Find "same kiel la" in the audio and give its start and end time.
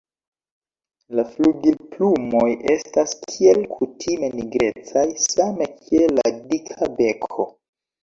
5.29-6.37